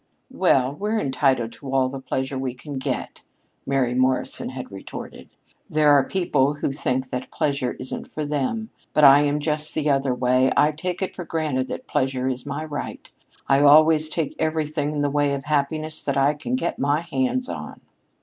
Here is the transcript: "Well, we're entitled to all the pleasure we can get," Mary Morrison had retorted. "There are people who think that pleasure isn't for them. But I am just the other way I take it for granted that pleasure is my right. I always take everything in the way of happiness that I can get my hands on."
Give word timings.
"Well, 0.33 0.73
we're 0.73 0.97
entitled 0.99 1.51
to 1.51 1.71
all 1.71 1.87
the 1.87 1.99
pleasure 1.99 2.35
we 2.39 2.55
can 2.55 2.79
get," 2.79 3.21
Mary 3.67 3.93
Morrison 3.93 4.49
had 4.49 4.71
retorted. 4.71 5.29
"There 5.69 5.91
are 5.91 6.03
people 6.03 6.55
who 6.55 6.71
think 6.71 7.11
that 7.11 7.29
pleasure 7.31 7.73
isn't 7.73 8.07
for 8.09 8.25
them. 8.25 8.71
But 8.93 9.03
I 9.03 9.19
am 9.19 9.39
just 9.39 9.75
the 9.75 9.91
other 9.91 10.15
way 10.15 10.51
I 10.57 10.71
take 10.71 11.03
it 11.03 11.15
for 11.15 11.23
granted 11.23 11.67
that 11.67 11.85
pleasure 11.87 12.27
is 12.27 12.47
my 12.47 12.65
right. 12.65 13.11
I 13.47 13.61
always 13.61 14.09
take 14.09 14.33
everything 14.39 14.91
in 14.91 15.03
the 15.03 15.11
way 15.11 15.35
of 15.35 15.45
happiness 15.45 16.03
that 16.03 16.17
I 16.17 16.33
can 16.33 16.55
get 16.55 16.79
my 16.79 17.01
hands 17.01 17.47
on." 17.47 17.79